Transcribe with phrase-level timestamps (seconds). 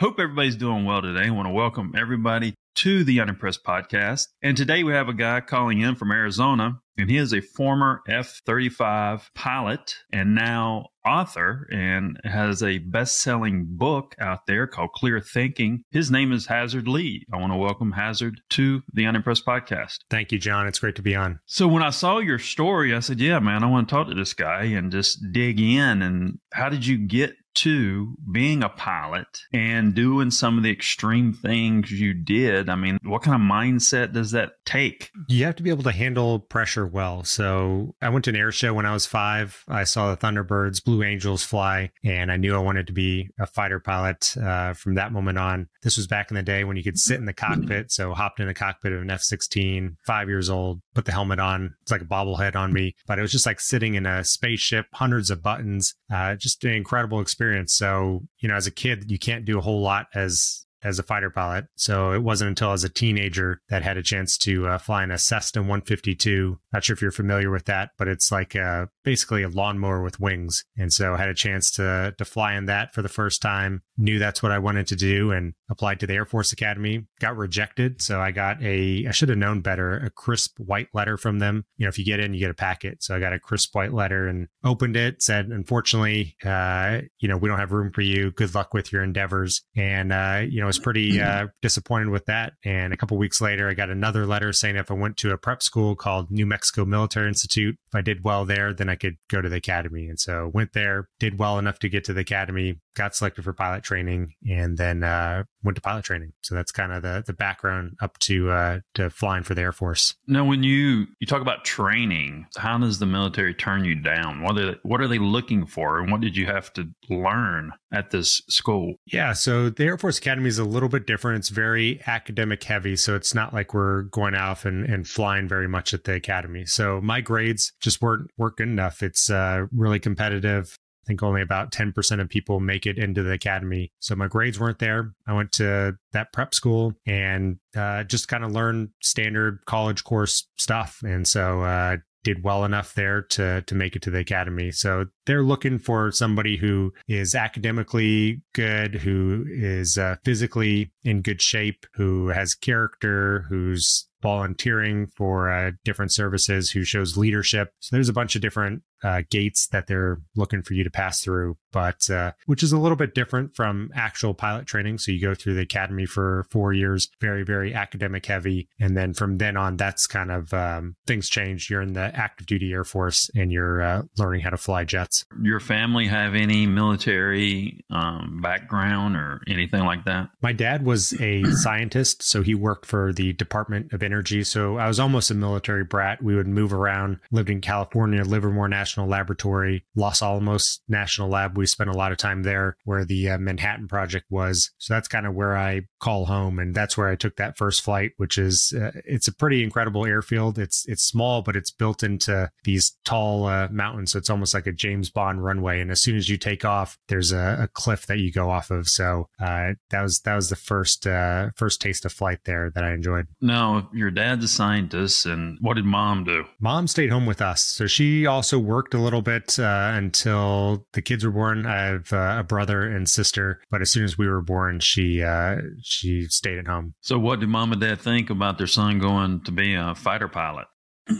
[0.00, 1.26] Hope everybody's doing well today.
[1.26, 4.28] I want to welcome everybody to the Unimpressed podcast.
[4.40, 8.02] And today we have a guy calling in from Arizona, and he is a former
[8.08, 14.92] F 35 pilot and now author and has a best selling book out there called
[14.92, 15.82] Clear Thinking.
[15.90, 17.26] His name is Hasard Lee.
[17.32, 19.96] I want to welcome Hasard to the Unimpressed podcast.
[20.10, 20.68] Thank you, John.
[20.68, 21.40] It's great to be on.
[21.46, 24.14] So, when I saw your story, I said, Yeah, man, I want to talk to
[24.14, 26.02] this guy and just dig in.
[26.02, 31.32] And how did you get to being a pilot and doing some of the extreme
[31.32, 35.10] things you did, I mean, what kind of mindset does that take?
[35.28, 37.24] You have to be able to handle pressure well.
[37.24, 39.64] So I went to an air show when I was five.
[39.66, 43.46] I saw the Thunderbirds, Blue Angels fly, and I knew I wanted to be a
[43.46, 45.68] fighter pilot uh, from that moment on.
[45.82, 47.90] This was back in the day when you could sit in the cockpit.
[47.90, 51.40] So hopped in the cockpit of an F 16, five years old, put the helmet
[51.40, 51.74] on.
[51.82, 54.86] It's like a bobblehead on me, but it was just like sitting in a spaceship,
[54.94, 57.74] hundreds of buttons, uh, just an incredible experience experience.
[57.74, 61.02] So, you know, as a kid, you can't do a whole lot as as a
[61.02, 61.64] fighter pilot.
[61.74, 65.10] So it wasn't until as a teenager that had a chance to uh, fly in
[65.10, 66.56] a Cessna 152.
[66.72, 70.20] Not sure if you're familiar with that, but it's like a, basically a lawnmower with
[70.20, 70.66] wings.
[70.76, 73.82] And so I had a chance to to fly in that for the first time.
[73.96, 77.06] Knew that's what I wanted to do and applied to the Air Force Academy.
[77.18, 81.16] Got rejected, so I got a I should have known better, a crisp white letter
[81.16, 81.64] from them.
[81.78, 83.02] You know, if you get in, you get a packet.
[83.02, 85.22] So I got a crisp white letter and opened it.
[85.22, 88.30] Said, unfortunately, uh, you know, we don't have room for you.
[88.32, 89.62] Good luck with your endeavors.
[89.74, 92.52] And uh, you know I was pretty uh, disappointed with that.
[92.62, 95.38] And a couple weeks later, I got another letter saying if I went to a
[95.38, 99.16] prep school called New Mexico Military Institute, if I did well there, then I could
[99.28, 100.08] go to the academy.
[100.08, 103.52] And so went there, did well enough to get to the academy, got selected for
[103.52, 106.32] pilot training, and then uh, went to pilot training.
[106.42, 109.72] So that's kind of the the background up to uh, to flying for the Air
[109.72, 110.14] Force.
[110.26, 114.42] Now, when you you talk about training, how does the military turn you down?
[114.42, 117.72] What are they, what are they looking for, and what did you have to learn
[117.92, 118.96] at this school?
[119.06, 121.38] Yeah, so the Air Force Academy is a little bit different.
[121.38, 125.68] It's very academic heavy, so it's not like we're going off and, and flying very
[125.68, 126.66] much at the academy.
[126.66, 129.02] So my grades just weren't weren't good enough.
[129.02, 133.90] It's uh, really competitive think only about 10% of people make it into the academy.
[133.98, 135.14] So my grades weren't there.
[135.26, 140.46] I went to that prep school and uh, just kind of learned standard college course
[140.56, 141.00] stuff.
[141.02, 144.70] And so uh, did well enough there to to make it to the academy.
[144.70, 151.40] So they're looking for somebody who is academically good, who is uh, physically in good
[151.40, 157.72] shape, who has character, who's volunteering for uh, different services, who shows leadership.
[157.80, 161.22] So there's a bunch of different uh, gates that they're looking for you to pass
[161.22, 164.98] through, but uh, which is a little bit different from actual pilot training.
[164.98, 168.68] So you go through the academy for four years, very, very academic heavy.
[168.80, 171.70] And then from then on, that's kind of um, things change.
[171.70, 175.24] You're in the active duty Air Force and you're uh, learning how to fly jets.
[175.42, 180.28] Your family have any military um, background or anything like that?
[180.42, 184.42] My dad was a scientist, so he worked for the Department of Energy.
[184.42, 186.22] So I was almost a military brat.
[186.22, 191.58] We would move around, lived in California, Livermore National Laboratory, Los Alamos National Lab.
[191.58, 194.70] We spent a lot of time there where the uh, Manhattan Project was.
[194.78, 196.58] So that's kind of where I call home.
[196.58, 200.06] And that's where I took that first flight, which is, uh, it's a pretty incredible
[200.06, 200.58] airfield.
[200.58, 204.12] It's, it's small, but it's built into these tall uh, mountains.
[204.12, 205.82] So it's almost like a James Bond runway.
[205.82, 208.70] And as soon as you take off, there's a, a cliff that you go off
[208.70, 208.88] of.
[208.88, 212.84] So uh, that was, that was the first, uh, first taste of flight there that
[212.84, 213.26] I enjoyed.
[213.42, 215.26] Now, your dad's a scientist.
[215.26, 216.44] And what did mom do?
[216.60, 217.62] Mom stayed home with us.
[217.62, 221.66] So she also worked a little bit uh, until the kids were born.
[221.66, 225.22] I have uh, a brother and sister, but as soon as we were born, she
[225.22, 226.94] uh, she stayed at home.
[227.00, 230.28] So, what did mom and dad think about their son going to be a fighter
[230.28, 230.66] pilot?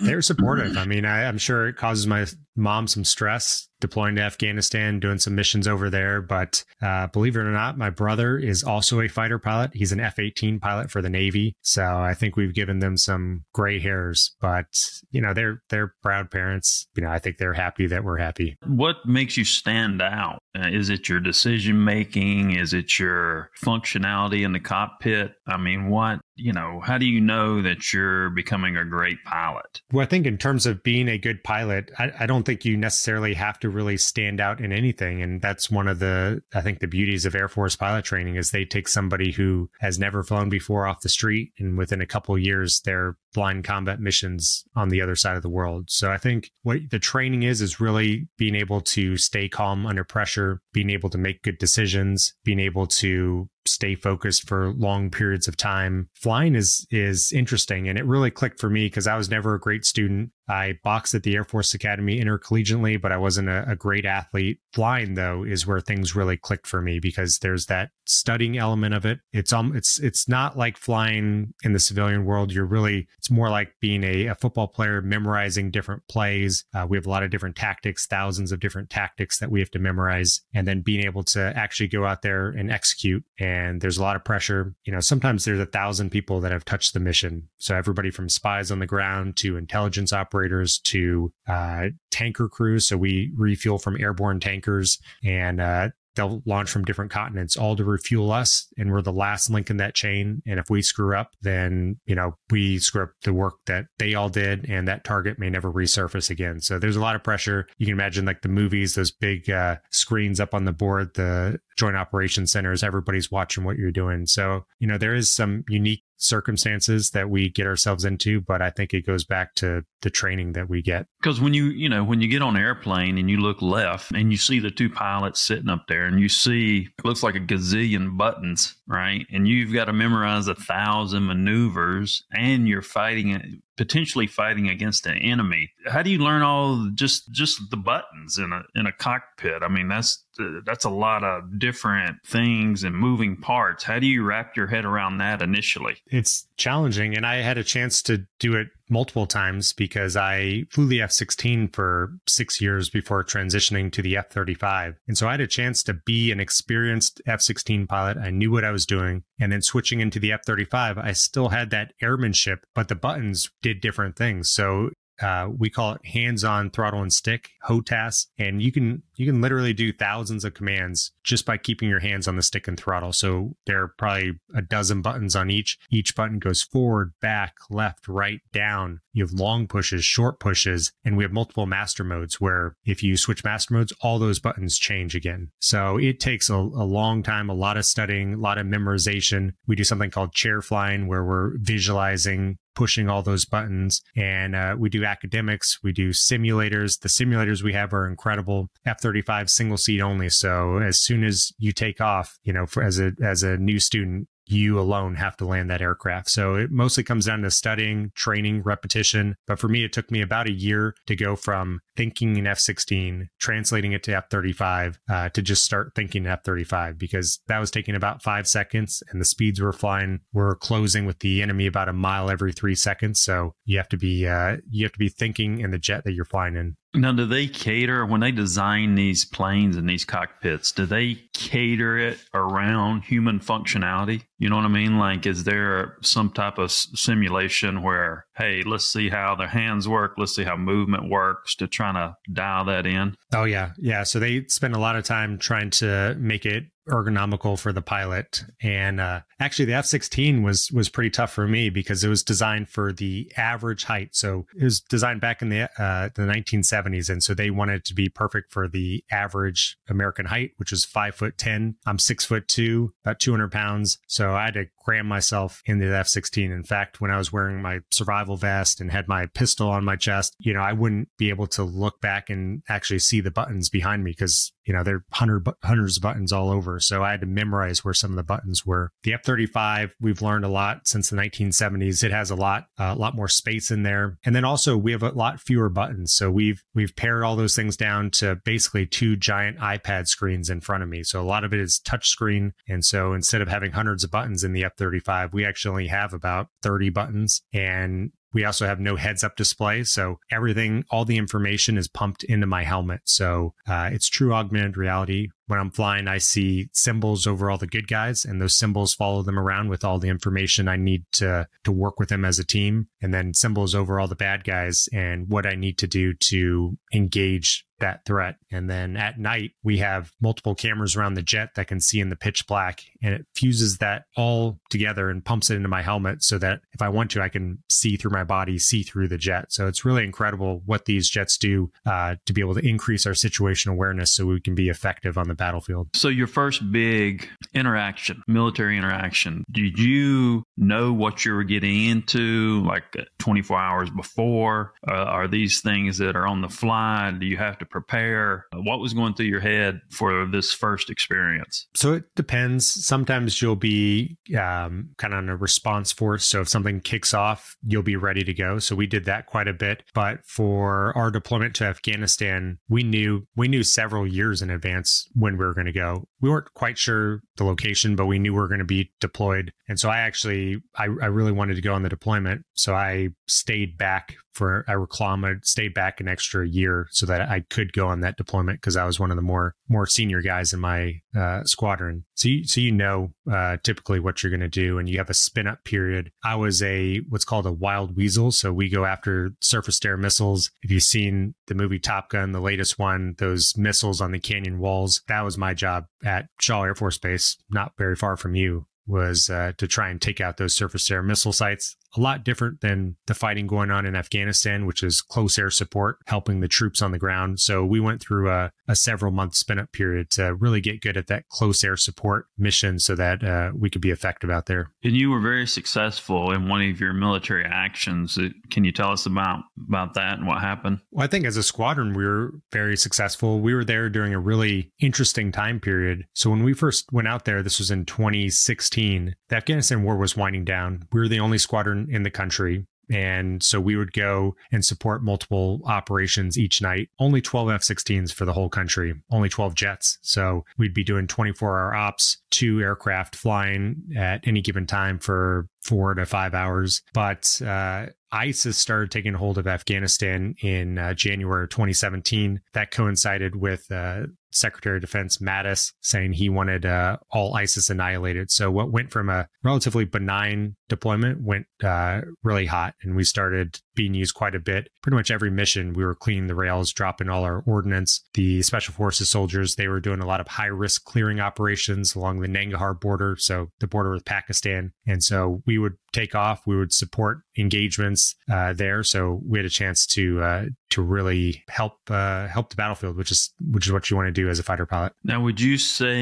[0.02, 0.76] They were supportive.
[0.76, 2.26] I mean, I, I'm sure it causes my
[2.58, 6.20] mom some stress deploying to Afghanistan, doing some missions over there.
[6.20, 9.70] But uh, believe it or not, my brother is also a fighter pilot.
[9.74, 11.54] He's an F 18 pilot for the Navy.
[11.62, 14.66] So I think we've given them some gray hairs, but
[15.10, 16.86] you know, they're, they're proud parents.
[16.96, 18.56] You know, I think they're happy that we're happy.
[18.66, 20.38] What makes you stand out?
[20.58, 22.52] Uh, is it your decision making?
[22.56, 25.32] Is it your functionality in the cockpit?
[25.46, 29.82] I mean, what, you know, how do you know that you're becoming a great pilot?
[29.92, 32.78] Well, I think in terms of being a good pilot, I, I don't think you
[32.78, 35.20] necessarily have to really stand out in anything.
[35.20, 38.50] And that's one of the, I think, the beauties of Air Force pilot training is
[38.50, 42.38] they take somebody who has never flown before off the street, and within a couple
[42.38, 45.90] years, they're flying combat missions on the other side of the world.
[45.90, 50.04] So I think what the training is is really being able to stay calm under
[50.04, 55.48] pressure, being able to make good decisions, being able to stay focused for long periods
[55.48, 56.08] of time.
[56.14, 59.60] Flying is is interesting and it really clicked for me because I was never a
[59.60, 60.30] great student.
[60.48, 64.60] I boxed at the Air Force Academy intercollegiately, but I wasn't a, a, great athlete.
[64.72, 69.04] Flying though is where things really clicked for me because there's that studying element of
[69.04, 69.20] it.
[69.32, 72.52] It's um it's it's not like flying in the civilian world.
[72.52, 76.64] You're really it's more like being a, a football player memorizing different plays.
[76.74, 79.70] Uh, we have a lot of different tactics, thousands of different tactics that we have
[79.72, 83.22] to memorize, and then being able to actually go out there and execute.
[83.38, 83.47] And
[83.80, 84.74] there's a lot of pressure.
[84.84, 87.48] You know, sometimes there's a thousand people that have touched the mission.
[87.58, 92.88] So everybody from spies on the ground to intelligence operators to uh, tanker crews.
[92.88, 97.84] So we refuel from airborne tankers and uh, they'll launch from different continents all to
[97.84, 100.42] refuel us and we're the last link in that chain.
[100.46, 104.14] And if we screw up then you know we screw up the work that they
[104.14, 106.60] all did and that target may never resurface again.
[106.60, 107.68] So there's a lot of pressure.
[107.78, 111.60] You can imagine like the movies those big uh, screens up on the board the
[111.76, 114.26] joint operations centers everybody's watching what you're doing.
[114.26, 118.70] So you know there is some unique circumstances that we get ourselves into, but I
[118.70, 121.06] think it goes back to the training that we get.
[121.20, 124.12] Because when you, you know, when you get on an airplane and you look left
[124.12, 127.36] and you see the two pilots sitting up there and you see it looks like
[127.36, 129.26] a gazillion buttons, right?
[129.32, 135.16] And you've got to memorize a thousand maneuvers and you're fighting potentially fighting against an
[135.16, 135.70] enemy.
[135.86, 139.62] How do you learn all just just the buttons in a in a cockpit?
[139.62, 140.24] I mean, that's
[140.66, 143.84] that's a lot of different things and moving parts.
[143.84, 145.96] How do you wrap your head around that initially?
[146.08, 150.86] It's challenging, and I had a chance to do it multiple times because I flew
[150.86, 154.96] the F 16 for six years before transitioning to the F 35.
[155.06, 158.16] And so I had a chance to be an experienced F 16 pilot.
[158.16, 159.24] I knew what I was doing.
[159.40, 163.50] And then switching into the F 35, I still had that airmanship, but the buttons
[163.62, 164.50] did different things.
[164.50, 169.40] So uh, we call it hands-on throttle and stick HOTAS, and you can you can
[169.40, 173.12] literally do thousands of commands just by keeping your hands on the stick and throttle.
[173.12, 175.76] So there are probably a dozen buttons on each.
[175.90, 179.00] Each button goes forward, back, left, right, down.
[179.12, 183.16] You have long pushes, short pushes, and we have multiple master modes where if you
[183.16, 185.50] switch master modes, all those buttons change again.
[185.58, 189.54] So it takes a, a long time, a lot of studying, a lot of memorization.
[189.66, 194.00] We do something called chair flying where we're visualizing pushing all those buttons.
[194.16, 197.00] And uh, we do academics, we do simulators.
[197.00, 198.68] The simulators we have are incredible.
[198.86, 200.28] F 35 single seat only.
[200.28, 203.80] So as soon as you take off, you know, for, as a as a new
[203.80, 206.30] student, you alone have to land that aircraft.
[206.30, 209.36] So it mostly comes down to studying, training, repetition.
[209.46, 212.58] But for me, it took me about a year to go from thinking in F
[212.58, 217.58] 16, translating it to F 35, uh, to just start thinking F 35 because that
[217.58, 220.20] was taking about five seconds and the speeds were flying.
[220.32, 223.20] We're closing with the enemy about a mile every three seconds.
[223.20, 226.12] So you have to be, uh, you have to be thinking in the jet that
[226.12, 226.76] you're flying in.
[226.98, 230.72] Now, do they cater when they design these planes and these cockpits?
[230.72, 234.24] Do they cater it around human functionality?
[234.38, 234.98] You know what I mean?
[234.98, 240.14] Like, is there some type of simulation where, hey, let's see how their hands work,
[240.16, 243.14] let's see how movement works to trying to dial that in?
[243.34, 244.04] Oh yeah, yeah.
[244.04, 248.44] So they spend a lot of time trying to make it ergonomical for the pilot.
[248.62, 252.22] And uh, actually, the F 16 was was pretty tough for me because it was
[252.22, 254.14] designed for the average height.
[254.14, 257.84] So it was designed back in the uh, the 1970s, and so they wanted it
[257.86, 261.76] to be perfect for the average American height, which is five foot ten.
[261.86, 263.98] I'm six foot two, about 200 pounds.
[264.06, 266.50] So I had to cram myself in the F 16.
[266.50, 269.96] In fact, when I was wearing my survival vest and had my pistol on my
[269.96, 273.68] chest, you know, I wouldn't be able to look back and actually see the buttons
[273.68, 276.78] behind me because you know, there are hundred, hundreds of buttons all over.
[276.78, 278.92] So I had to memorize where some of the buttons were.
[279.02, 282.04] The F 35, we've learned a lot since the 1970s.
[282.04, 284.18] It has a lot, uh, a lot more space in there.
[284.26, 286.12] And then also we have a lot fewer buttons.
[286.12, 290.60] So we've, we've pared all those things down to basically two giant iPad screens in
[290.60, 291.02] front of me.
[291.02, 292.52] So a lot of it is touch screen.
[292.68, 296.12] And so instead of having hundreds of buttons in the F 35, we actually have
[296.12, 297.40] about 30 buttons.
[297.54, 299.84] And we also have no heads up display.
[299.84, 303.02] So everything, all the information is pumped into my helmet.
[303.04, 305.28] So uh, it's true augmented reality.
[305.48, 309.22] When I'm flying, I see symbols over all the good guys, and those symbols follow
[309.22, 312.46] them around with all the information I need to to work with them as a
[312.46, 316.14] team, and then symbols over all the bad guys and what I need to do
[316.14, 318.36] to engage that threat.
[318.50, 322.08] And then at night, we have multiple cameras around the jet that can see in
[322.08, 326.22] the pitch black and it fuses that all together and pumps it into my helmet
[326.22, 329.18] so that if I want to, I can see through my body, see through the
[329.18, 329.52] jet.
[329.52, 333.14] So it's really incredible what these jets do uh, to be able to increase our
[333.14, 335.88] situation awareness so we can be effective on the battlefield.
[335.94, 342.62] So, your first big interaction, military interaction, did you know what you were getting into
[342.64, 342.84] like
[343.18, 344.74] 24 hours before?
[344.86, 347.10] Uh, are these things that are on the fly?
[347.18, 348.46] Do you have to prepare?
[348.54, 351.66] What was going through your head for this first experience?
[351.74, 356.24] So, it depends sometimes you'll be um, kind of on a response force.
[356.24, 358.58] So if something kicks off, you'll be ready to go.
[358.58, 359.82] So we did that quite a bit.
[359.94, 365.27] But for our deployment to Afghanistan, we knew we knew several years in advance when
[365.36, 366.06] we were going to go.
[366.20, 369.52] We weren't quite sure the location, but we knew we were going to be deployed.
[369.68, 372.44] And so I actually I, I really wanted to go on the deployment.
[372.54, 377.44] So I stayed back for I reclaimed, stayed back an extra year so that I
[377.50, 380.52] could go on that deployment because I was one of the more more senior guys
[380.52, 382.04] in my uh, squadron.
[382.14, 385.10] So you, so you know uh, typically what you're going to do, and you have
[385.10, 386.12] a spin up period.
[386.24, 389.96] I was a what's called a wild weasel, so we go after surface to air
[389.96, 390.50] missiles.
[390.62, 394.60] If you've seen the movie Top Gun, the latest one, those missiles on the canyon
[394.60, 398.66] walls, that was my job at Shaw Air Force Base, not very far from you
[398.86, 402.60] was uh, to try and take out those surface air missile sites a lot different
[402.60, 406.82] than the fighting going on in Afghanistan, which is close air support, helping the troops
[406.82, 407.40] on the ground.
[407.40, 410.96] So we went through a, a several month spin up period to really get good
[410.96, 414.70] at that close air support mission so that uh, we could be effective out there.
[414.82, 418.18] And you were very successful in one of your military actions.
[418.50, 420.80] Can you tell us about, about that and what happened?
[420.90, 423.40] Well, I think as a squadron, we were very successful.
[423.40, 426.04] We were there during a really interesting time period.
[426.14, 430.16] So when we first went out there, this was in 2016, the Afghanistan war was
[430.16, 430.82] winding down.
[430.92, 432.66] We were the only squadron in the country.
[432.90, 436.88] And so we would go and support multiple operations each night.
[436.98, 439.98] Only 12 F 16s for the whole country, only 12 jets.
[440.02, 445.48] So we'd be doing 24 hour ops, two aircraft flying at any given time for
[445.60, 446.82] four to five hours.
[446.94, 452.40] But uh, ISIS started taking hold of Afghanistan in uh, January 2017.
[452.54, 458.30] That coincided with uh, Secretary of Defense Mattis saying he wanted uh, all ISIS annihilated.
[458.30, 463.60] So what went from a relatively benign deployment went uh, really hot, and we started
[463.74, 464.68] being used quite a bit.
[464.82, 468.04] Pretty much every mission, we were cleaning the rails, dropping all our ordnance.
[468.14, 472.20] The Special Forces soldiers, they were doing a lot of high risk clearing operations along
[472.20, 474.72] the Nangarhar border, so the border with Pakistan.
[474.86, 476.42] And so we would take off.
[476.46, 481.44] We would support engagements uh, there, so we had a chance to uh, to really
[481.48, 484.38] help uh, help the battlefield, which is which is what you want to do as
[484.38, 484.92] a fighter pilot.
[485.04, 485.98] Now, would you say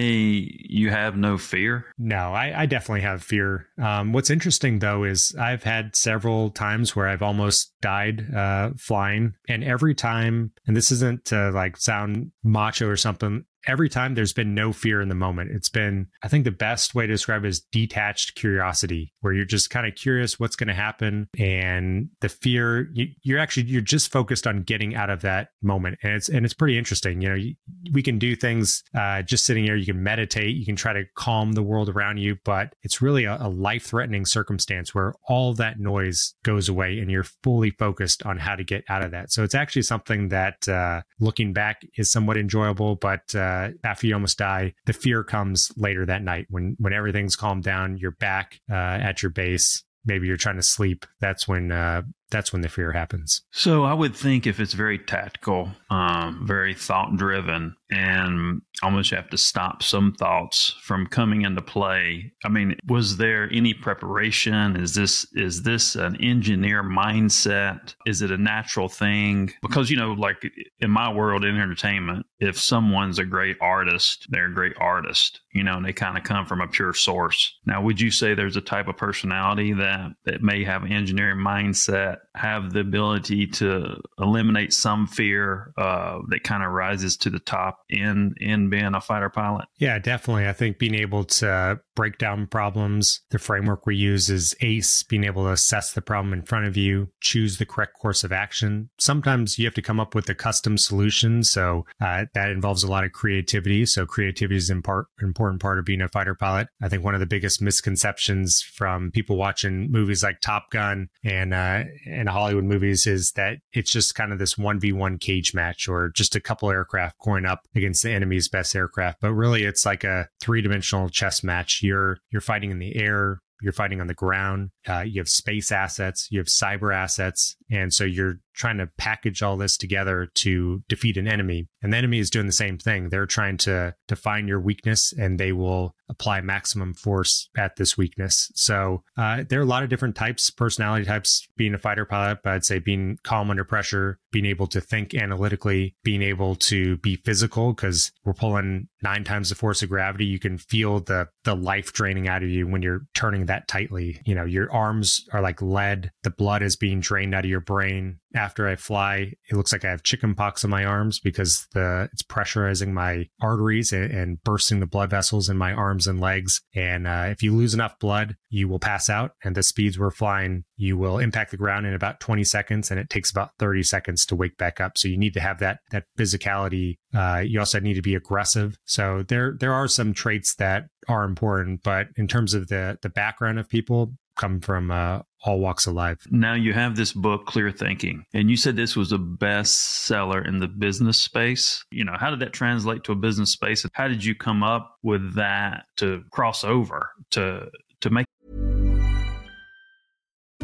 [0.68, 1.86] you have no fear?
[1.98, 3.66] No, I, I definitely have fear.
[3.78, 9.34] Um, what's interesting though is I've had several times where I've almost died uh, flying,
[9.48, 14.32] and every time, and this isn't to like sound macho or something every time there's
[14.32, 15.50] been no fear in the moment.
[15.52, 19.44] It's been, I think the best way to describe it is detached curiosity, where you're
[19.44, 21.28] just kind of curious what's going to happen.
[21.38, 25.98] And the fear, you, are actually, you're just focused on getting out of that moment.
[26.02, 27.20] And it's, and it's pretty interesting.
[27.20, 27.44] You know,
[27.92, 29.76] we can do things uh, just sitting here.
[29.76, 33.24] You can meditate, you can try to calm the world around you, but it's really
[33.24, 38.24] a, a life threatening circumstance where all that noise goes away and you're fully focused
[38.24, 39.32] on how to get out of that.
[39.32, 44.06] So it's actually something that uh, looking back is somewhat enjoyable, but uh, uh, after
[44.06, 47.96] you almost die, the fear comes later that night when when everything's calmed down.
[47.98, 49.82] You're back uh, at your base.
[50.04, 51.04] Maybe you're trying to sleep.
[51.20, 53.42] That's when uh, that's when the fear happens.
[53.52, 59.30] So I would think if it's very tactical, um, very thought driven, and almost have
[59.30, 62.32] to stop some thoughts from coming into play.
[62.44, 64.76] I mean, was there any preparation?
[64.76, 67.94] Is this is this an engineer mindset?
[68.06, 69.52] Is it a natural thing?
[69.62, 70.42] Because you know, like
[70.80, 75.40] in my world in entertainment, if someone's a great artist, they're a great artist.
[75.52, 77.56] You know, and they kind of come from a pure source.
[77.64, 81.38] Now, would you say there's a type of personality that that may have an engineering
[81.38, 82.15] mindset?
[82.16, 87.38] That have the ability to eliminate some fear uh, that kind of rises to the
[87.38, 89.66] top in in being a fighter pilot?
[89.78, 90.46] Yeah, definitely.
[90.46, 93.22] I think being able to break down problems.
[93.30, 96.76] The framework we use is ACE, being able to assess the problem in front of
[96.76, 98.90] you, choose the correct course of action.
[98.98, 101.42] Sometimes you have to come up with a custom solution.
[101.42, 103.84] So uh, that involves a lot of creativity.
[103.86, 104.82] So creativity is an
[105.20, 106.68] important part of being a fighter pilot.
[106.80, 111.54] I think one of the biggest misconceptions from people watching movies like Top Gun and
[111.54, 115.54] uh, and Hollywood movies is that it's just kind of this one v one cage
[115.54, 119.20] match or just a couple aircraft going up against the enemy's best aircraft.
[119.20, 121.82] But really, it's like a three dimensional chess match.
[121.86, 124.70] You're you're fighting in the air, you're fighting on the ground.
[124.88, 129.42] Uh, you have space assets, you have cyber assets, and so you're trying to package
[129.42, 131.68] all this together to defeat an enemy.
[131.82, 133.08] And the enemy is doing the same thing.
[133.08, 138.50] They're trying to define your weakness, and they will apply maximum force at this weakness.
[138.54, 141.46] So uh, there are a lot of different types, personality types.
[141.56, 145.14] Being a fighter pilot, but I'd say being calm under pressure, being able to think
[145.14, 150.26] analytically, being able to be physical because we're pulling nine times the force of gravity.
[150.26, 154.20] You can feel the the life draining out of you when you're turning that tightly.
[154.24, 156.12] You know, your arms are like lead.
[156.22, 158.18] The blood is being drained out of your brain.
[158.36, 162.08] After I fly, it looks like I have chicken pox on my arms because the
[162.12, 166.60] it's pressurizing my arteries and, and bursting the blood vessels in my arms and legs.
[166.74, 169.32] And uh, if you lose enough blood, you will pass out.
[169.42, 173.00] And the speeds we're flying, you will impact the ground in about 20 seconds, and
[173.00, 174.98] it takes about 30 seconds to wake back up.
[174.98, 176.98] So you need to have that that physicality.
[177.14, 178.76] Uh, you also need to be aggressive.
[178.84, 183.08] So there there are some traits that are important, but in terms of the the
[183.08, 186.18] background of people, come from uh, all walks of life.
[186.30, 190.58] Now you have this book, Clear Thinking, and you said this was a bestseller in
[190.58, 191.84] the business space.
[191.90, 193.84] You know, how did that translate to a business space?
[193.84, 197.68] And how did you come up with that to cross over to
[198.00, 198.26] to make?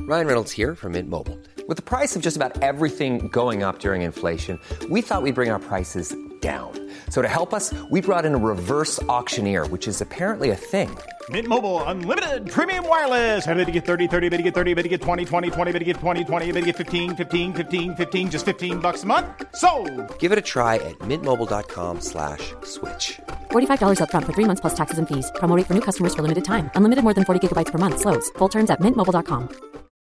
[0.00, 1.38] Ryan Reynolds here from Mint Mobile.
[1.68, 4.58] With the price of just about everything going up during inflation,
[4.90, 6.90] we thought we'd bring our prices down.
[7.08, 10.90] So to help us, we brought in a reverse auctioneer, which is apparently a thing.
[11.30, 13.46] Mint Mobile unlimited premium wireless.
[13.46, 15.72] Ready to get 30, 30, bit to get 30, bit to get 20, 20, 20,
[15.72, 19.04] bit to get 20, 20, bit to get 15, 15, 15, 15 just 15 bucks
[19.04, 19.28] a month.
[19.54, 19.70] So,
[20.18, 22.64] Give it a try at mintmobile.com/slash-switch.
[22.64, 23.20] slash
[23.52, 25.30] $45 up front for 3 months plus taxes and fees.
[25.36, 26.70] Promo for new customers for limited time.
[26.74, 28.28] Unlimited more than 40 gigabytes per month slows.
[28.38, 29.48] Full terms at mintmobile.com.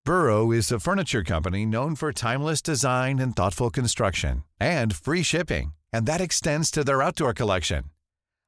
[0.05, 5.73] Burrow is a furniture company known for timeless design and thoughtful construction and free shipping,
[5.91, 7.85] and that extends to their outdoor collection.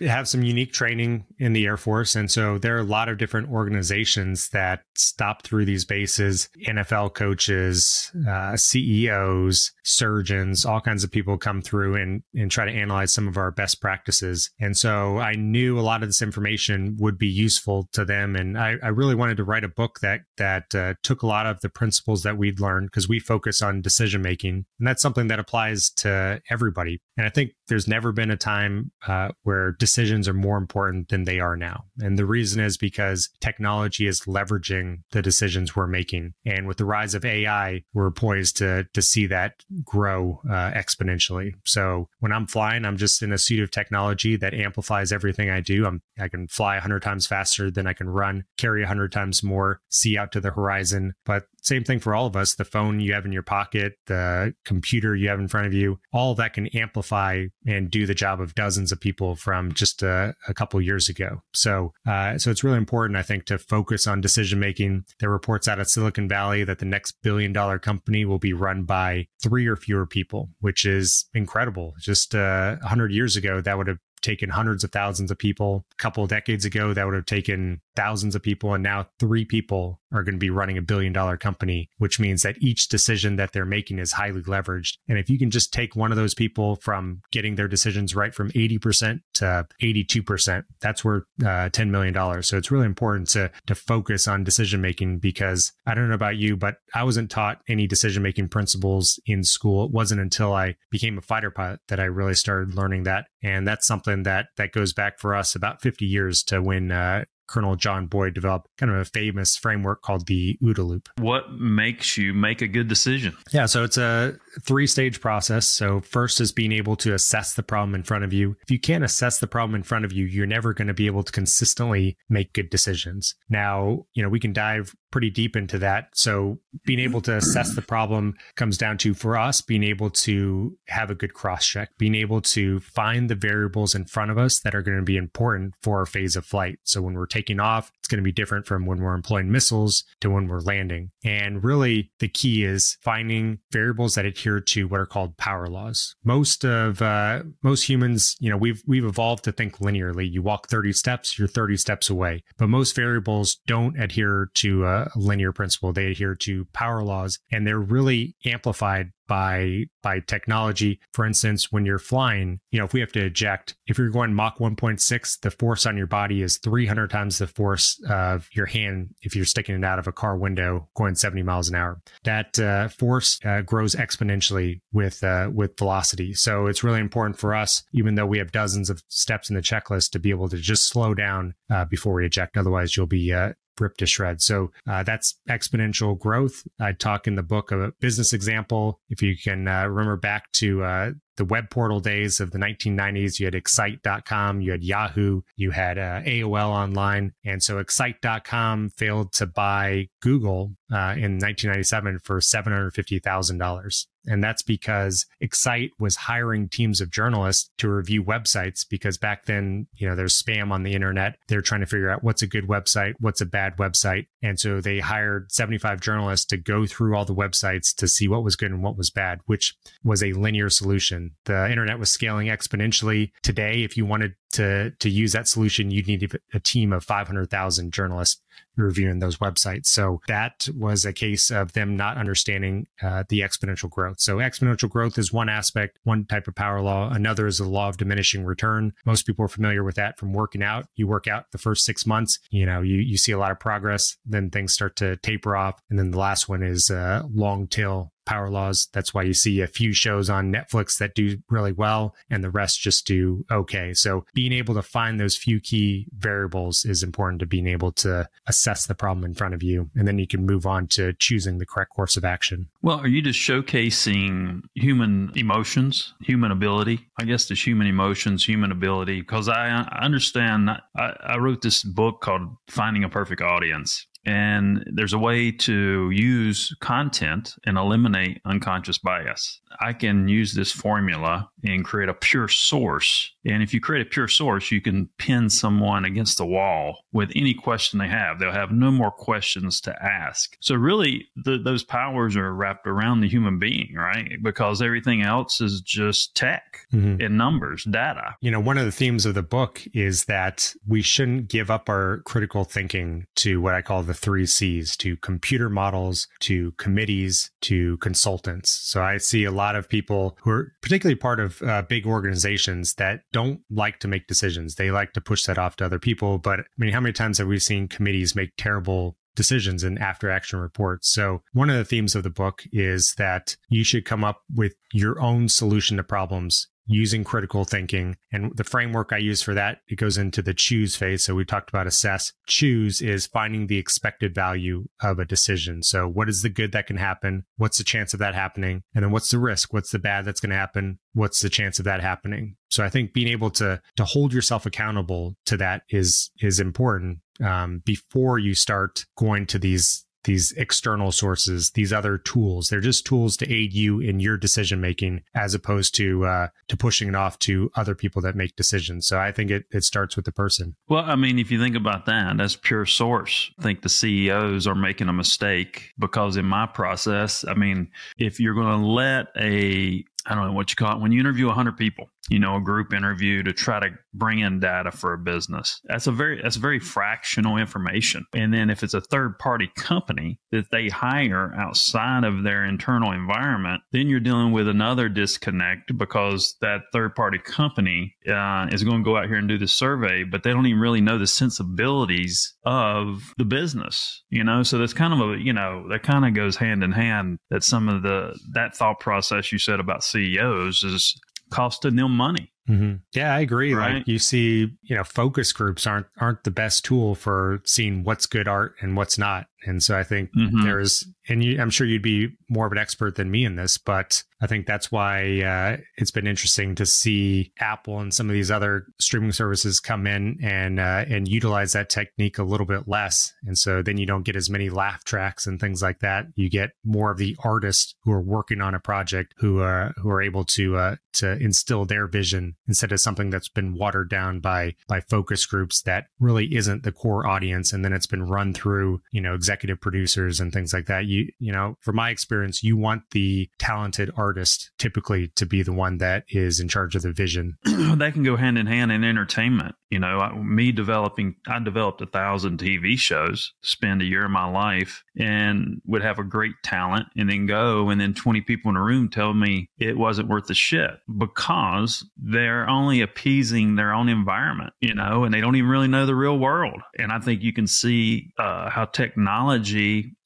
[0.00, 2.14] have some unique training in the Air Force.
[2.14, 7.14] And so there are a lot of different organizations that stop through these bases NFL
[7.14, 13.12] coaches, uh, CEOs, surgeons, all kinds of people come through and, and try to analyze
[13.12, 14.50] some of our best practices.
[14.60, 18.36] And so I knew a lot of this information would be useful to them.
[18.36, 21.46] And I, I really wanted to write a book that, that uh, took a lot
[21.46, 24.66] of the principles that we'd learned because we focus on decision making.
[24.78, 27.00] And that's something that applies to everybody.
[27.16, 31.24] And I think there's never been a time uh, where decisions are more important than
[31.24, 31.84] they are now.
[31.98, 36.34] And the reason is because technology is leveraging the decisions we're making.
[36.44, 41.54] And with the rise of AI, we're poised to, to see that grow uh, exponentially.
[41.64, 45.60] So when I'm flying, I'm just in a suite of technology that amplifies everything I
[45.60, 45.86] do.
[45.86, 49.80] I'm, I can fly 100 times faster than I can run, carry 100 times more,
[49.88, 51.14] see out to the horizon.
[51.24, 54.54] But same thing for all of us the phone you have in your pocket, the
[54.64, 58.14] computer you have in front of you, all of that can amplify and do the
[58.14, 61.42] job of dozens of people from just a, a couple years ago.
[61.52, 65.04] So, uh, so it's really important, I think, to focus on decision making.
[65.18, 68.52] There are reports out of Silicon Valley that the next billion dollar company will be
[68.52, 71.94] run by three or fewer people, which is incredible.
[72.00, 75.84] Just uh, 100 years ago, that would have taken hundreds of thousands of people.
[75.92, 78.74] A couple of decades ago, that would have taken thousands of people.
[78.74, 82.42] And now three people are going to be running a billion dollar company, which means
[82.42, 84.98] that each decision that they're making is highly leveraged.
[85.08, 88.34] And if you can just take one of those people from getting their decisions right
[88.34, 92.42] from 80% to 82%, that's worth uh, $10 million.
[92.42, 96.36] So it's really important to, to focus on decision making because I don't know about
[96.36, 99.86] you, but I wasn't taught any decision making principles in school.
[99.86, 103.26] It wasn't until I became a fighter pilot that I really started learning that.
[103.46, 107.26] And that's something that that goes back for us about 50 years to when uh,
[107.46, 111.08] Colonel John Boyd developed kind of a famous framework called the OODA loop.
[111.18, 113.36] What makes you make a good decision?
[113.52, 115.68] Yeah, so it's a three stage process.
[115.68, 118.56] So, first is being able to assess the problem in front of you.
[118.62, 121.06] If you can't assess the problem in front of you, you're never going to be
[121.06, 123.36] able to consistently make good decisions.
[123.48, 126.10] Now, you know, we can dive pretty deep into that.
[126.12, 130.76] So being able to assess the problem comes down to for us being able to
[130.88, 134.60] have a good cross check, being able to find the variables in front of us
[134.60, 136.80] that are going to be important for our phase of flight.
[136.82, 140.04] So when we're taking off, it's going to be different from when we're employing missiles
[140.20, 141.12] to when we're landing.
[141.24, 146.14] And really the key is finding variables that adhere to what are called power laws.
[146.24, 150.30] Most of uh, most humans, you know, we've we've evolved to think linearly.
[150.30, 152.44] You walk 30 steps, you're 30 steps away.
[152.58, 155.92] But most variables don't adhere to linear principle.
[155.92, 161.00] They adhere to power laws and they're really amplified by by technology.
[161.12, 164.34] For instance, when you're flying, you know, if we have to eject, if you're going
[164.34, 169.14] Mach 1.6, the force on your body is 300 times the force of your hand
[169.22, 172.00] if you're sticking it out of a car window going 70 miles an hour.
[172.24, 176.34] That uh, force uh, grows exponentially with uh, with velocity.
[176.34, 179.62] So it's really important for us, even though we have dozens of steps in the
[179.62, 182.56] checklist, to be able to just slow down uh, before we eject.
[182.56, 184.44] Otherwise, you'll be uh, ripped to shreds.
[184.44, 186.62] So uh, that's exponential growth.
[186.80, 189.00] I talk in the book of a business example.
[189.08, 193.38] If you can uh, remember back to uh, the web portal days of the 1990s,
[193.38, 197.32] you had Excite.com, you had Yahoo, you had uh, AOL online.
[197.44, 204.06] And so Excite.com failed to buy Google uh, in 1997 for $750,000.
[204.26, 209.86] And that's because Excite was hiring teams of journalists to review websites because back then,
[209.96, 211.36] you know, there's spam on the internet.
[211.48, 214.26] They're trying to figure out what's a good website, what's a bad website.
[214.42, 218.44] And so they hired 75 journalists to go through all the websites to see what
[218.44, 221.32] was good and what was bad, which was a linear solution.
[221.44, 223.32] The internet was scaling exponentially.
[223.42, 227.92] Today, if you wanted to to use that solution, you'd need a team of 500,000
[227.92, 228.40] journalists
[228.76, 229.86] reviewing those websites.
[229.86, 234.20] So that was a case of them not understanding uh, the exponential growth.
[234.20, 237.10] So exponential growth is one aspect, one type of power law.
[237.10, 238.92] Another is the law of diminishing return.
[239.04, 240.86] Most people are familiar with that from working out.
[240.94, 243.60] You work out the first six months, you know, you, you see a lot of
[243.60, 245.80] progress, then things start to taper off.
[245.90, 248.88] And then the last one is uh, long tail power laws.
[248.92, 252.50] That's why you see a few shows on Netflix that do really well and the
[252.50, 253.94] rest just do okay.
[253.94, 258.28] So being able to find those few key variables is important to being able to
[258.46, 259.88] assess the problem in front of you.
[259.94, 262.68] And then you can move on to choosing the correct course of action.
[262.82, 267.06] Well, are you just showcasing human emotions, human ability?
[267.18, 270.70] I guess there's human emotions, human ability, because I, I understand.
[270.70, 274.06] I, I wrote this book called Finding a Perfect Audience.
[274.26, 279.60] And there's a way to use content and eliminate unconscious bias.
[279.80, 283.32] I can use this formula and create a pure source.
[283.44, 287.30] And if you create a pure source, you can pin someone against the wall with
[287.36, 288.38] any question they have.
[288.38, 290.56] They'll have no more questions to ask.
[290.60, 294.42] So, really, the, those powers are wrapped around the human being, right?
[294.42, 297.20] Because everything else is just tech mm-hmm.
[297.20, 298.36] and numbers, data.
[298.40, 301.88] You know, one of the themes of the book is that we shouldn't give up
[301.88, 307.50] our critical thinking to what I call the three C's to computer models, to committees,
[307.62, 308.70] to consultants.
[308.70, 312.94] So, I see a lot of people who are particularly part of uh, big organizations
[312.94, 314.74] that don't like to make decisions.
[314.74, 316.38] They like to push that off to other people.
[316.38, 320.30] But I mean, how many times have we seen committees make terrible decisions in after
[320.30, 321.12] action reports.
[321.12, 324.74] So, one of the themes of the book is that you should come up with
[324.92, 328.16] your own solution to problems using critical thinking.
[328.32, 331.24] And the framework I use for that, it goes into the choose phase.
[331.24, 332.32] So we talked about assess.
[332.46, 335.82] Choose is finding the expected value of a decision.
[335.82, 337.44] So what is the good that can happen?
[337.56, 338.82] What's the chance of that happening?
[338.94, 339.72] And then what's the risk?
[339.72, 340.98] What's the bad that's going to happen?
[341.12, 342.56] What's the chance of that happening?
[342.70, 347.20] So I think being able to to hold yourself accountable to that is is important
[347.44, 352.68] um, before you start going to these these external sources, these other tools.
[352.68, 356.76] They're just tools to aid you in your decision making, as opposed to uh, to
[356.76, 359.06] pushing it off to other people that make decisions.
[359.06, 360.76] So I think it it starts with the person.
[360.88, 363.50] Well, I mean, if you think about that, that's pure source.
[363.58, 368.38] I think the CEOs are making a mistake because in my process, I mean, if
[368.40, 371.46] you're going to let a I don't know what you call it when you interview
[371.46, 375.18] 100 people you know, a group interview to try to bring in data for a
[375.18, 375.80] business.
[375.84, 378.24] That's a very that's very fractional information.
[378.34, 383.12] And then if it's a third party company that they hire outside of their internal
[383.12, 388.98] environment, then you're dealing with another disconnect because that third party company uh, is going
[388.98, 391.26] to go out here and do the survey, but they don't even really know the
[391.26, 394.22] sensibilities of the business.
[394.30, 396.92] You know, so that's kind of a you know that kind of goes hand in
[396.92, 397.38] hand.
[397.50, 401.18] That some of the that thought process you said about CEOs is
[401.50, 402.52] costing them money.
[402.68, 402.94] Mm-hmm.
[403.14, 403.74] Yeah, I agree.
[403.74, 403.96] Right?
[403.96, 408.26] Like you see, you know, focus groups aren't aren't the best tool for seeing what's
[408.26, 409.46] good art and what's not.
[409.66, 410.62] And so I think mm-hmm.
[410.62, 413.78] there's, and you, I'm sure you'd be more of an expert than me in this,
[413.78, 418.34] but I think that's why uh, it's been interesting to see Apple and some of
[418.34, 422.86] these other streaming services come in and uh, and utilize that technique a little bit
[422.86, 423.32] less.
[423.46, 426.26] And so then you don't get as many laugh tracks and things like that.
[426.34, 430.10] You get more of the artists who are working on a project who are who
[430.10, 434.40] are able to uh, to instill their vision instead of something that's been watered down
[434.40, 437.72] by by focus groups that really isn't the core audience.
[437.72, 441.06] And then it's been run through you know executive producers and things like that.
[441.06, 445.72] You you know, from my experience, you want the talented artist typically to be the
[445.72, 447.56] one that is in charge of the vision.
[447.64, 449.74] that can go hand in hand in entertainment.
[449.90, 454.30] You know, I, me developing, I developed a thousand TV shows, spend a year of
[454.32, 458.70] my life, and would have a great talent, and then go, and then twenty people
[458.70, 463.92] in a room tell me it wasn't worth the shit because they're only appeasing their
[463.92, 466.80] own environment, you know, and they don't even really know the real world.
[466.98, 469.45] And I think you can see uh, how technology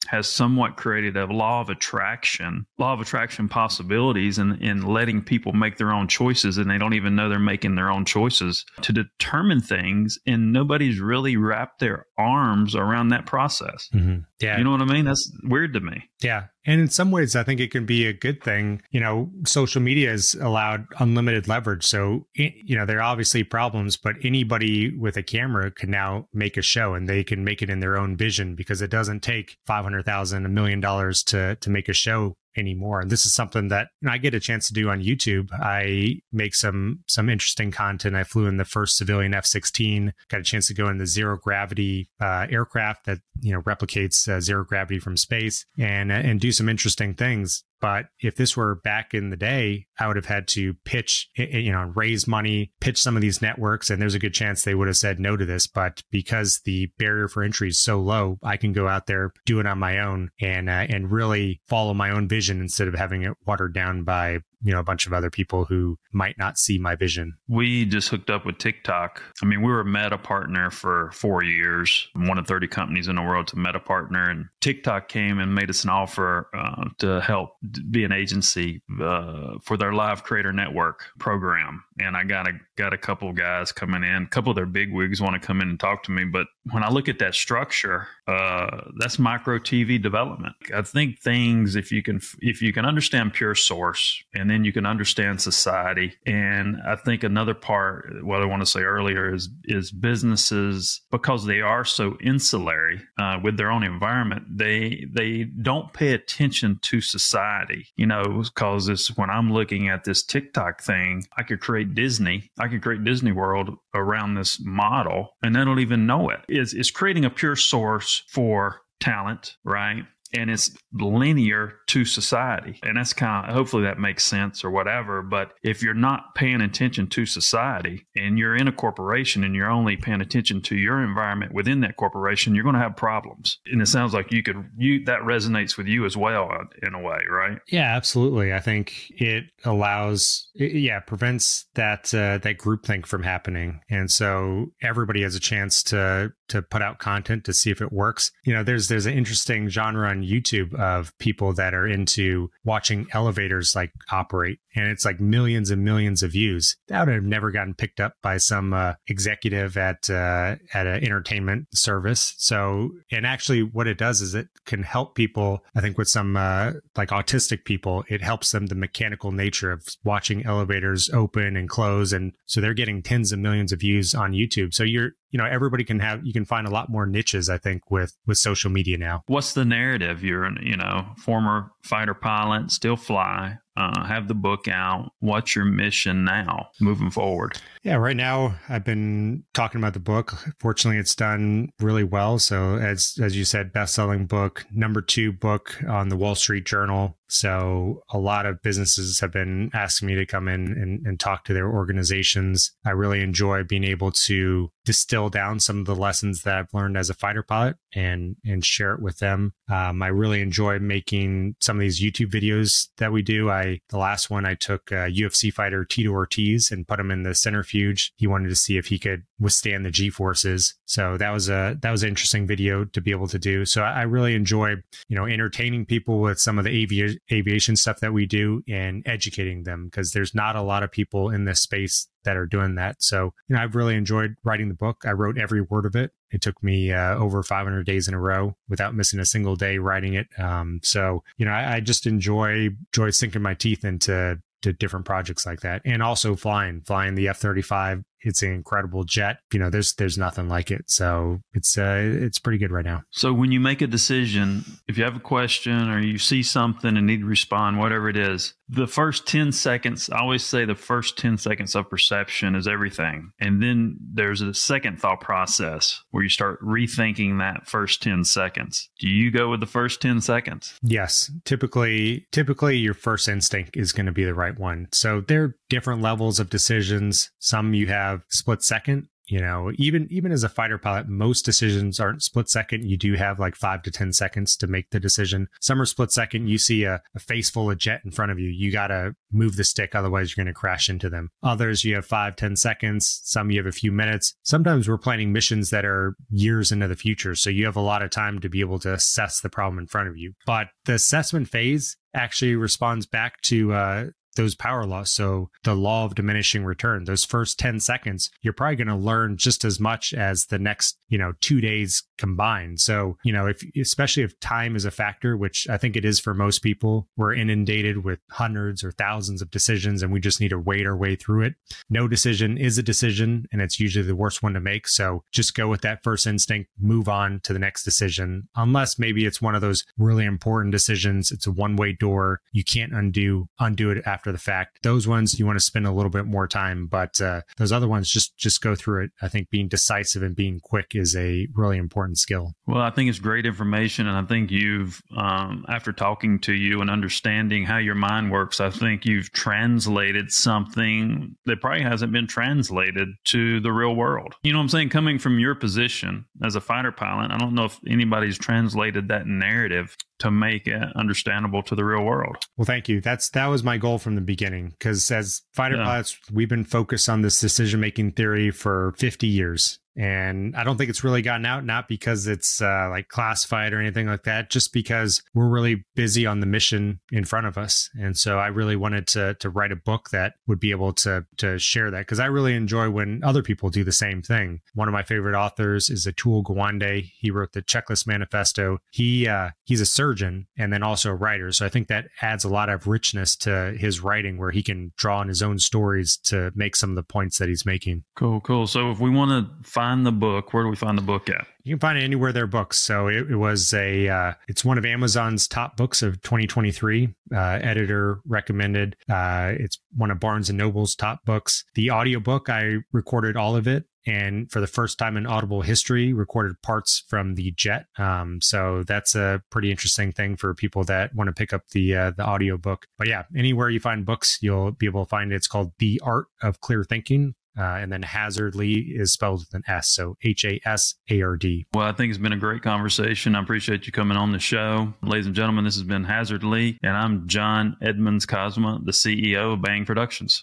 [0.09, 5.23] has somewhat created a law of attraction, law of attraction possibilities and in, in letting
[5.23, 8.65] people make their own choices and they don't even know they're making their own choices
[8.83, 13.89] to determine things and nobody's really wrapped their arms around that process.
[13.95, 14.21] Mm-hmm.
[14.41, 14.59] Yeah.
[14.59, 15.05] You know what I mean?
[15.05, 16.09] That's weird to me.
[16.21, 16.47] Yeah.
[16.66, 18.83] And in some ways, I think it can be a good thing.
[18.90, 21.85] You know, social media has allowed unlimited leverage.
[21.85, 26.57] So, you know, there are obviously problems, but anybody with a camera can now make
[26.57, 29.57] a show and they can make it in their own vision because it doesn't take
[29.66, 33.01] 500,000, a million dollars to, to make a show anymore.
[33.01, 35.49] And this is something that I get a chance to do on YouTube.
[35.53, 38.17] I make some some interesting content.
[38.17, 40.13] I flew in the first civilian F-16.
[40.29, 44.29] Got a chance to go in the zero gravity uh, aircraft that you know replicates
[44.29, 47.65] uh, zero gravity from space and and do some interesting things.
[47.81, 51.73] But if this were back in the day, I would have had to pitch, you
[51.73, 54.88] know, raise money, pitch some of these networks, and there's a good chance they would
[54.88, 55.66] have said no to this.
[55.66, 59.61] But because the barrier for entry is so low, I can go out there, do
[59.61, 63.23] it on my own, and uh, and really follow my own vision instead of having
[63.23, 66.79] it watered down by you know a bunch of other people who might not see
[66.79, 67.37] my vision.
[67.49, 69.23] We just hooked up with tiktok.
[69.42, 73.16] I mean we were a meta partner for four years one of 30 companies in
[73.16, 74.31] the world to meta partner.
[74.31, 77.57] And tiktok came and made us an offer uh, to help
[77.90, 81.85] be an agency uh, for their live creator network program.
[81.99, 84.23] And i got a got a couple of guys coming in.
[84.25, 86.25] A couple of their big wigs want to come in and talk to me.
[86.25, 91.77] But when i look at that structure uh, that's micro tv development i think things
[91.77, 96.14] if you can if you can understand pure source and then you can understand society.
[96.27, 101.47] And I think another part, what I want to say earlier is is businesses because
[101.47, 107.01] they are so insulary uh, with their own environment, they they don't pay attention to
[107.01, 107.87] society.
[107.97, 112.69] You know, because when I'm looking at this TikTok thing, I could create Disney, I
[112.69, 116.40] could create Disney World around this model, and they don't even know it.
[116.49, 120.05] It's, it's creating a pure source for talent, right?
[120.33, 122.79] And it's linear to society.
[122.83, 125.23] And that's kind of hopefully that makes sense or whatever.
[125.23, 129.71] But if you're not paying attention to society and you're in a corporation and you're
[129.71, 133.59] only paying attention to your environment within that corporation, you're going to have problems.
[133.66, 136.95] And it sounds like you could you that resonates with you as well uh, in
[136.95, 137.59] a way, right?
[137.69, 138.53] Yeah, absolutely.
[138.53, 143.81] I think it allows it, yeah, prevents that uh, that groupthink from happening.
[143.90, 147.93] And so everybody has a chance to to put out content to see if it
[147.93, 148.31] works.
[148.45, 153.75] You know, there's there's an interesting genre YouTube of people that are into watching elevators
[153.75, 156.77] like operate, and it's like millions and millions of views.
[156.89, 161.05] That would have never gotten picked up by some uh, executive at uh, at an
[161.05, 162.35] entertainment service.
[162.39, 165.65] So, and actually, what it does is it can help people.
[165.75, 169.87] I think with some uh, like autistic people, it helps them the mechanical nature of
[170.05, 174.33] watching elevators open and close, and so they're getting tens of millions of views on
[174.33, 174.75] YouTube.
[174.75, 177.59] So you're you know everybody can have you can find a lot more niches i
[177.59, 182.14] think with with social media now what's the narrative you're an you know former fighter
[182.14, 185.12] pilot still fly uh, have the book out.
[185.21, 187.59] What's your mission now moving forward?
[187.83, 190.35] Yeah, right now I've been talking about the book.
[190.59, 192.38] Fortunately, it's done really well.
[192.38, 196.66] So as as you said, best selling book, number two book on the Wall Street
[196.66, 197.16] Journal.
[197.31, 201.45] So a lot of businesses have been asking me to come in and, and talk
[201.45, 202.73] to their organizations.
[202.85, 206.97] I really enjoy being able to distill down some of the lessons that I've learned
[206.97, 209.53] as a fighter pilot and and share it with them.
[209.71, 213.51] Um, I really enjoy making some of these YouTube videos that we do.
[213.51, 217.37] I the last one I took UFC fighter Tito Ortiz and put him in the
[217.37, 218.12] centrifuge.
[218.16, 220.75] He wanted to see if he could withstand the G forces.
[220.87, 223.64] So that was a that was an interesting video to be able to do.
[223.64, 224.71] So I really enjoy
[225.09, 229.03] you know entertaining people with some of the avi- aviation stuff that we do and
[229.07, 232.75] educating them because there's not a lot of people in this space that are doing
[232.75, 233.03] that.
[233.03, 235.05] So, you know, I've really enjoyed writing the book.
[235.07, 236.13] I wrote every word of it.
[236.31, 239.79] It took me uh, over 500 days in a row without missing a single day
[239.79, 240.29] writing it.
[240.39, 245.07] Um, so, you know, I, I just enjoy enjoy sinking my teeth into to different
[245.07, 249.39] projects like that, and also flying, flying the F 35 it's an incredible jet.
[249.53, 250.91] You know, there's there's nothing like it.
[250.91, 253.03] So it's uh, it's pretty good right now.
[253.11, 256.97] So when you make a decision, if you have a question or you see something
[256.97, 260.75] and need to respond, whatever it is, the first ten seconds, I always say the
[260.75, 266.23] first ten seconds of perception is everything, and then there's a second thought process where
[266.23, 268.91] you start rethinking that first ten seconds.
[268.99, 270.79] Do you go with the first ten seconds?
[270.83, 274.89] Yes, typically typically your first instinct is going to be the right one.
[274.93, 277.31] So there are different levels of decisions.
[277.39, 281.44] Some you have have split second you know even even as a fighter pilot most
[281.44, 282.85] decisions aren't split second.
[282.85, 285.49] You do have like five to ten seconds to make the decision.
[285.61, 286.49] Some are split second.
[286.49, 288.49] You see a, a face full of jet in front of you.
[288.49, 291.31] You gotta move the stick otherwise you're gonna crash into them.
[291.42, 293.20] Others you have five ten seconds.
[293.25, 294.35] Some you have a few minutes.
[294.42, 298.03] Sometimes we're planning missions that are years into the future so you have a lot
[298.03, 300.33] of time to be able to assess the problem in front of you.
[300.44, 304.07] But the assessment phase actually responds back to uh,
[304.40, 305.11] those power laws.
[305.11, 309.37] So the law of diminishing return, those first 10 seconds, you're probably going to learn
[309.37, 312.81] just as much as the next, you know, two days combined.
[312.81, 316.18] So, you know, if, especially if time is a factor, which I think it is
[316.18, 320.48] for most people, we're inundated with hundreds or thousands of decisions and we just need
[320.48, 321.55] to wait our way through it.
[321.90, 324.88] No decision is a decision and it's usually the worst one to make.
[324.88, 329.26] So just go with that first instinct, move on to the next decision, unless maybe
[329.26, 331.31] it's one of those really important decisions.
[331.31, 332.40] It's a one way door.
[332.53, 334.83] You can't undo, undo it after after the fact.
[334.83, 337.88] Those ones you want to spend a little bit more time, but uh, those other
[337.88, 339.11] ones just just go through it.
[339.23, 342.55] I think being decisive and being quick is a really important skill.
[342.66, 346.81] Well, I think it's great information, and I think you've um, after talking to you
[346.81, 352.27] and understanding how your mind works, I think you've translated something that probably hasn't been
[352.27, 354.35] translated to the real world.
[354.43, 354.90] You know what I'm saying?
[354.90, 359.27] Coming from your position as a fighter pilot, I don't know if anybody's translated that
[359.27, 362.37] narrative to make it understandable to the real world.
[362.57, 363.01] Well, thank you.
[363.01, 365.85] That's that was my goal from the beginning because as fighter yeah.
[365.85, 370.79] pilots, we've been focused on this decision making theory for 50 years and I don't
[370.79, 374.49] think it's really gotten out, not because it's uh, like classified or anything like that,
[374.49, 377.91] just because we're really busy on the mission in front of us.
[378.01, 381.27] And so I really wanted to to write a book that would be able to
[381.37, 384.61] to share that because I really enjoy when other people do the same thing.
[384.73, 387.11] One of my favorite authors is Atul Gawande.
[387.19, 388.79] He wrote the Checklist Manifesto.
[388.91, 392.45] He uh, he's a surgeon and then also a writer, so I think that adds
[392.45, 396.17] a lot of richness to his writing, where he can draw on his own stories
[396.25, 398.05] to make some of the points that he's making.
[398.17, 398.67] Cool, cool.
[398.67, 401.46] So if we want to find the book, where do we find the book at?
[401.62, 402.79] You can find it anywhere there are books.
[402.79, 407.14] So it, it was a, uh, it's one of Amazon's top books of 2023.
[407.33, 408.96] Uh, editor recommended.
[409.09, 411.64] Uh, it's one of Barnes and Noble's top books.
[411.74, 416.12] The audiobook, I recorded all of it and for the first time in audible history
[416.12, 421.14] recorded parts from the jet um, so that's a pretty interesting thing for people that
[421.14, 424.38] want to pick up the uh, the audio book but yeah anywhere you find books
[424.40, 427.92] you'll be able to find it it's called the art of clear thinking uh, and
[427.92, 431.66] then Hasard Lee is spelled with an S, so H A S A R D.
[431.75, 433.35] Well, I think it's been a great conversation.
[433.35, 434.94] I appreciate you coming on the show.
[435.03, 439.53] Ladies and gentlemen, this has been Hasard Lee, and I'm John Edmonds Cosma, the CEO
[439.53, 440.42] of Bang Productions.